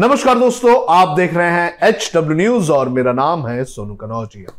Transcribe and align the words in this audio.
नमस्कार 0.00 0.38
दोस्तों, 0.38 0.86
आप 0.88 1.16
देख 1.16 1.34
रहे 1.34 1.50
हैं 1.50 1.78
एच 1.82 2.10
डब्ल्यू 2.14 2.36
न्यूज़ 2.36 2.72
और 2.72 2.88
मेरा 2.88 3.12
नाम 3.12 3.46
है 3.46 3.64
सोनू 3.64 3.94
कनौजिया। 3.94 4.52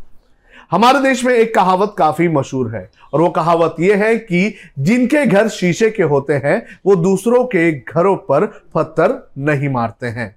हमारे 0.71 0.99
देश 0.99 1.23
में 1.25 1.33
एक 1.33 1.55
कहावत 1.55 1.95
काफ़ी 1.97 2.27
मशहूर 2.27 2.75
है 2.75 2.89
और 3.13 3.21
वो 3.21 3.29
कहावत 3.29 3.75
यह 3.79 4.03
है 4.03 4.15
कि 4.17 4.55
जिनके 4.79 5.25
घर 5.25 5.47
शीशे 5.47 5.89
के 5.89 6.03
होते 6.03 6.33
हैं, 6.33 6.65
वो 6.85 6.95
दूसरों 6.95 7.43
के 7.45 7.71
घरों 7.71 8.15
पर 8.15 8.45
पत्थर 8.75 9.29
नहीं 9.37 9.69
मारते 9.69 10.07
हैं। 10.07 10.35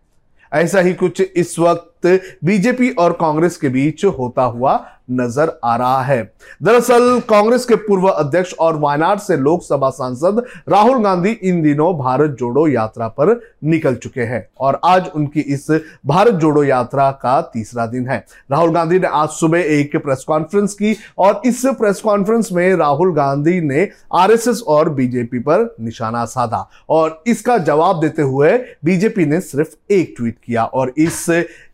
ऐसा 0.52 0.80
ही 0.80 0.94
कुछ 0.94 1.20
इस 1.20 1.58
वक्त 1.58 1.91
बीजेपी 2.06 2.90
और 2.90 3.12
कांग्रेस 3.12 3.56
के 3.56 3.68
बीच 3.68 4.04
होता 4.04 4.42
हुआ 4.42 4.86
नज़र 5.10 5.60
आ 5.64 5.76
रहा 5.76 6.02
है। 6.02 6.32
दरअसल, 6.62 7.20
कांग्रेस 7.20 7.64
के 7.64 7.74
पूर्व 7.74 8.06
अध्यक्ष 8.08 8.52
और 8.54 8.76
वायनाड 8.76 9.18
से 9.18 9.36
लोकसभा 9.36 9.90
सांसद 9.90 10.42
राहुल 10.68 11.02
गांधी 11.04 11.30
इन 11.30 11.62
दिनों 11.62 11.98
भारत 11.98 12.30
जोड़ो 12.30 12.66
यात्रा 12.68 13.08
पर 13.08 13.40
निकल 13.64 13.94
चुके 13.94 14.20
हैं 14.20 14.46
और 14.60 14.80
आज 14.84 15.10
उनकी 15.14 15.40
इस 15.40 15.66
भारत 16.06 16.34
जोड़ो 16.34 16.64
यात्रा 16.64 17.10
का 17.10 17.40
तीसरा 17.40 17.86
दिन 17.86 18.08
है। 18.08 18.24
राहुल 18.50 18.70
गांधी 18.70 18.98
ने 18.98 19.06
आज 19.06 19.28
सुबह 19.28 19.58
एक 19.58 19.96
प्रेस 19.96 20.24
कॉन्फ्रेंस 20.28 20.74
की 20.74 20.96
और 21.18 21.42
इस 21.46 21.62
प्रेस 21.66 22.00
कॉन्फ्रेंस 22.00 22.48
में 22.52 22.74
राहुल 22.76 23.14
गांधी 23.14 23.60
ने 23.60 23.88
आरएसएस 24.14 24.62
और 24.62 24.88
बीजेपी 24.88 25.38
पर 25.38 25.74
निशाना 25.80 26.24
साधा 26.24 26.68
और 26.88 27.22
इसका 27.26 27.58
जवाब 27.58 28.00
देते 28.00 28.22
हुए 28.22 28.56
बीजेपी 28.84 29.26
ने 29.26 29.40
सिर्फ़ 29.40 29.92
एक 29.92 30.14
ट्वीट 30.16 30.36
किया 30.46 30.64
और 30.64 30.92
इस 30.98 31.26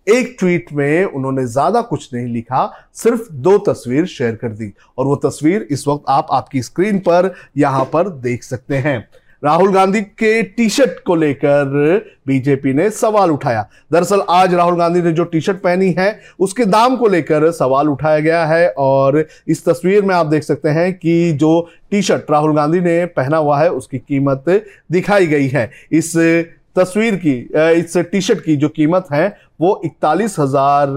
एक 0.09 0.37
ट्वीट 0.41 0.73
में 0.73 1.05
उन्होंने 1.05 1.47
ज़्यादा 1.47 1.81
कुछ 1.83 2.09
नहीं 2.15 2.27
लिखा, 2.27 2.71
सिर्फ़ 2.95 3.33
दो 3.33 3.57
तस्वीर 3.69 4.07
शेयर 4.07 4.35
कर 4.35 4.49
दी। 4.51 4.73
और 4.99 5.07
वो 5.07 5.17
तस्वीर 5.21 5.67
इस 5.71 5.87
वक्त 5.89 6.05
आप 6.09 6.29
आपकी 6.33 6.63
स्क्रीन 6.63 6.99
पर 7.01 7.35
यहाँ 7.57 7.85
पर 7.85 8.09
देख 8.11 8.43
सकते 8.45 8.77
हैं। 8.77 9.09
राहुल 9.43 9.73
गांधी 9.73 10.01
के 10.01 10.43
टी 10.43 10.69
शर्ट 10.69 10.99
को 11.07 11.15
लेकर 11.15 11.67
बीजेपी 12.27 12.73
ने 12.75 12.89
सवाल 12.91 13.31
उठाया। 13.31 13.69
दरअसल 13.93 14.23
आज 14.31 14.55
राहुल 14.55 14.79
गांधी 14.79 15.03
ने 15.03 15.13
जो 15.13 15.25
टी 15.25 15.41
शर्ट 15.41 15.57
पहनी 15.57 15.91
है, 15.99 16.21
उसके 16.39 16.65
दाम 16.65 16.97
को 16.97 17.09
लेकर 17.09 17.51
सवाल 17.53 17.89
उठाया 17.89 18.21
गया 18.21 18.45
है। 18.47 18.69
और 18.71 19.25
इस 19.49 19.65
तस्वीर 19.65 20.03
में 20.03 20.15
आप 20.15 20.27
देख 20.27 20.43
सकते 20.43 20.69
हैं 20.71 20.93
कि 20.95 21.33
जो 21.33 21.69
टी 21.91 22.03
शर्ट 22.03 22.31
राहुल 22.31 22.55
गांधी 22.57 22.81
ने 22.81 23.05
पहना 23.07 23.37
हुआ 23.37 23.61
है, 23.61 23.71
उसकी 23.71 23.99
कीमत 23.99 24.45
दिखाई 24.93 25.27
गई 25.27 25.49
है। 25.49 25.71
इस 25.93 26.13
तस्वीर 26.79 27.15
की 27.17 27.35
इस 27.81 27.97
टी 27.97 28.21
शर्ट 28.21 28.45
की 28.45 28.57
जो 28.57 28.69
कीमत 28.71 29.07
है, 29.13 29.27
वो 29.61 29.81
इकतालीस 29.85 30.39
हज़ार 30.39 30.89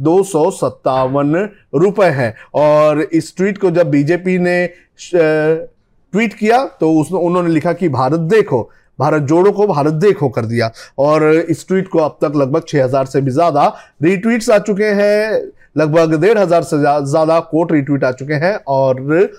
दो 0.00 0.22
सौ 0.24 0.50
सत्तावन 0.52 1.34
रुपए 1.76 2.06
है। 2.12 2.34
और 2.56 3.00
इस 3.02 3.36
ट्वीट 3.36 3.58
को 3.58 3.70
जब 3.70 3.90
बीजेपी 3.90 4.38
ने 4.40 4.66
ट्वीट 5.02 6.34
किया 6.34 6.64
तो 6.80 6.92
उसमें 7.00 7.20
उन्होंने 7.20 7.50
लिखा 7.50 7.72
कि 7.72 7.88
भारत 7.90 8.20
देखो, 8.30 8.62
भारत 8.98 9.22
जोड़ो 9.24 9.50
को 9.52 9.66
भारत 9.66 9.94
देखो 9.96 10.28
कर 10.28 10.44
दिया। 10.46 10.70
और 10.98 11.24
इस 11.24 11.66
ट्वीट 11.68 11.88
को 11.88 11.98
अब 11.98 12.18
तक 12.22 12.36
लगभग 12.36 12.64
छह 12.68 12.84
हज़ार 12.84 13.06
से 13.06 13.20
भी 13.20 13.30
ज़्यादा 13.30 13.66
रीट्वीट्स 14.02 14.50
आ 14.50 14.58
चुके 14.60 14.84
हैं, 14.84 15.42
लगभग 15.76 16.20
डेढ़ 16.20 16.38
हज़ार 16.38 16.62
से 16.62 16.78
ज़्यादा 16.78 17.38
कोट 17.50 17.72
रीट्वीट 17.72 18.04
आ 18.04 18.10
चुके 18.12 18.34
हैं, 18.36 18.54
और 18.68 19.30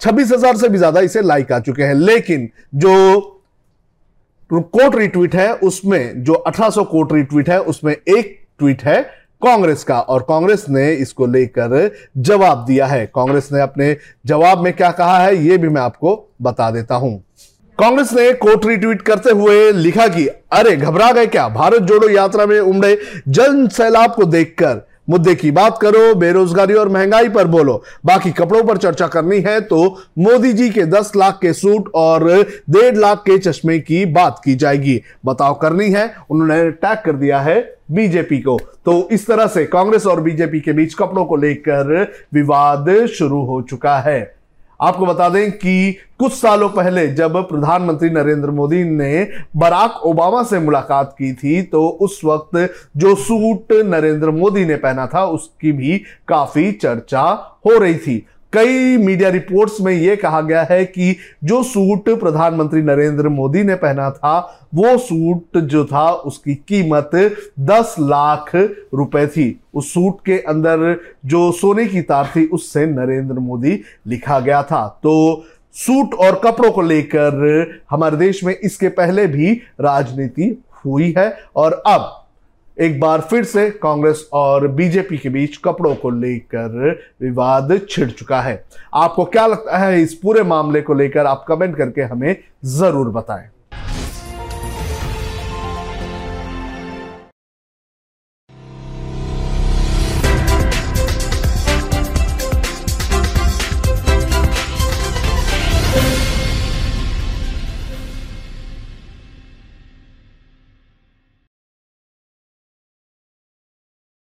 छब्बीस 0.00 0.32
हज़ार 0.32 0.56
से 0.56 0.68
भी 0.68 0.78
ज़्यादा 0.78 1.00
इसे 1.00 1.22
लाइक 1.22 1.52
आ 1.52 1.58
चुके 1.60 1.82
हैं। 1.82 1.94
लेकिन 1.96 2.48
जो 2.76 2.94
कोट 4.60 4.96
रिट्वीट 4.96 5.34
है, 5.34 5.54
उसमें 5.54 6.24
जो 6.24 6.32
1800 6.32 6.84
कोट 6.84 7.12
रिट्वीट 7.12 7.50
है, 7.50 7.60
उसमें 7.60 7.92
एक 7.92 8.46
ट्वीट 8.58 8.84
है 8.84 9.02
कांग्रेस 9.42 9.84
का, 9.84 10.00
और 10.00 10.22
कांग्रेस 10.22 10.66
ने 10.68 10.92
इसको 10.92 11.26
लेकर 11.26 11.90
जवाब 12.18 12.64
दिया 12.64 12.86
है। 12.86 13.06
कांग्रेस 13.14 13.48
ने 13.52 13.60
अपने 13.60 13.96
जवाब 14.26 14.58
में 14.58 14.72
क्या 14.72 14.90
कहा 14.90 15.18
है 15.18 15.36
यह 15.36 15.58
भी 15.58 15.68
मैं 15.68 15.82
आपको 15.82 16.34
बता 16.42 16.70
देता 16.70 16.94
हूँ। 16.94 17.24
कांग्रेस 17.78 18.12
ने 18.12 18.32
कोट 18.32 18.66
रिट्वीट 18.66 19.02
करते 19.02 19.30
हुए 19.30 19.72
लिखा 19.72 20.08
कि, 20.08 20.26
अरे, 20.26 20.76
घबरा 20.76 21.12
गए 21.12 21.26
क्या? 21.26 21.48
भारत 21.48 21.82
जोड़ो 21.82 22.08
यात्रा 22.08 22.46
में 22.46 22.60
उमड़े। 22.60 22.98
जन 23.28 23.68
सैलाब 23.68 24.14
को 24.14 24.24
देखकर 24.24 24.91
मुद्दे 25.12 25.34
की 25.34 25.50
बात 25.50 25.78
करो, 25.78 26.14
बेरोजगारी 26.14 26.74
और 26.74 26.88
महँगाई 26.88 27.28
पर 27.28 27.46
बोलो। 27.46 27.82
बाकी 28.06 28.30
कपड़ों 28.32 28.62
पर 28.64 28.76
चर्चा 28.76 29.06
करनी 29.06 29.40
है 29.40 29.60
तो 29.60 29.84
मोदी 30.18 30.52
जी 30.52 30.68
के 30.70 30.84
10 30.86 31.12
लाख 31.16 31.38
के 31.42 31.52
सूट 31.52 31.90
और 31.94 32.24
डेढ़ 32.70 32.96
लाख 32.96 33.18
के 33.18 33.38
चश्मे 33.40 33.78
की 33.80 34.04
बात 34.06 34.40
की 34.44 34.54
जाएगी। 34.54 35.00
बताओ 35.26 35.58
करनी 35.60 35.90
है, 35.90 36.14
उन्होंने 36.30 36.70
टैग 36.72 36.98
कर 36.98 37.16
दिया 37.16 37.40
है 37.40 37.60
बीजेपी 37.90 38.38
को। 38.38 38.58
तो 38.84 39.08
इस 39.12 39.26
तरह 39.26 39.46
से 39.46 39.64
कांग्रेस 39.66 40.06
और 40.06 40.20
बीजेपी 40.20 40.60
के 40.60 40.72
बीच 40.72 40.94
कपड़ों 40.94 41.24
को 41.24 41.36
लेकर 41.36 42.12
विवाद 42.34 42.94
शुरू 43.08 43.42
हो 43.44 43.60
चुका 43.62 43.98
है। 43.98 44.41
आपको 44.82 45.06
बता 45.06 45.28
दें 45.28 45.50
कि 45.52 45.96
कुछ 46.18 46.32
सालों 46.32 46.68
पहले 46.68 47.06
जब 47.08 47.36
प्रधानमंत्री 47.48 48.10
नरेंद्र 48.10 48.50
मोदी 48.50 48.82
ने 48.84 49.28
बराक 49.56 50.00
ओबामा 50.04 50.42
से 50.42 50.58
मुलाकात 50.58 51.12
की 51.12 51.32
थी 51.34 51.62
तो 51.62 51.86
उस 52.00 52.20
वक्त 52.24 52.56
जो 52.96 53.14
सूट 53.14 53.72
नरेंद्र 53.84 54.30
मोदी 54.30 54.64
ने 54.64 54.76
पहना 54.76 55.06
था, 55.06 55.24
उसकी 55.24 55.72
भी 55.72 55.98
काफ़ी 56.28 56.70
चर्चा 56.72 57.22
हो 57.66 57.78
रही 57.78 57.94
थी। 57.96 58.26
कई 58.52 58.96
मीडिया 58.96 59.28
रिपोर्ट्स 59.28 59.80
में 59.80 59.92
यह 59.92 60.16
कहा 60.16 60.40
गया 60.40 60.62
है 60.62 60.84
कि 60.84 61.16
जो 61.44 61.62
सूट 61.62 62.08
प्रधानमंत्री 62.20 62.82
नरेंद्र 62.82 63.28
मोदी 63.28 63.62
ने 63.62 63.74
पहना 63.74 64.10
था, 64.10 64.66
वो 64.74 64.98
सूट 64.98 65.58
जो 65.58 65.84
था, 65.84 66.10
उसकी 66.10 66.54
कीमत 66.54 67.10
10 67.60 67.96
लाख 68.00 68.50
रुपए 68.94 69.26
थी। 69.26 69.60
उस 69.74 69.92
सूट 69.94 70.18
के 70.26 70.38
अंदर 70.38 71.00
जो 71.26 71.52
सोने 71.52 71.86
की 71.86 72.02
तार 72.02 72.32
थी, 72.36 72.46
उससे 72.46 72.86
नरेंद्र 72.86 73.34
मोदी 73.34 73.80
लिखा 74.06 74.40
गया 74.40 74.62
था। 74.62 74.86
तो 75.02 75.44
सूट 75.74 76.14
और 76.14 76.40
कपड़ों 76.44 76.72
को 76.72 76.82
लेकर 76.82 77.80
हमारे 77.90 78.16
देश 78.16 78.44
में 78.44 78.56
इसके 78.56 78.88
पहले 78.88 79.26
भी 79.26 79.52
राजनीति 79.80 80.64
हुई 80.84 81.14
है 81.18 81.36
और 81.56 81.82
अब 81.86 82.21
एक 82.76 82.98
बार 83.00 83.20
फिर 83.20 83.44
से 83.44 83.68
कांग्रेस 83.72 84.28
और 84.32 84.66
बीजेपी 84.68 85.18
के 85.18 85.28
बीच 85.28 85.56
कपड़ों 85.56 85.94
को 85.94 86.10
लेकर 86.10 86.90
विवाद 87.20 87.78
छिड़ 87.90 88.10
चुका 88.10 88.40
है। 88.40 88.64
आपको 88.94 89.24
क्या 89.24 89.46
लगता 89.46 89.78
है 89.78 90.00
इस 90.02 90.14
पूरे 90.14 90.42
मामले 90.42 90.82
को 90.82 90.94
लेकर 90.94 91.26
आप 91.26 91.44
कमेंट 91.48 91.76
करके 91.76 92.02
हमें 92.02 92.36
ज़रूर 92.64 93.08
बताएँ। 93.10 93.48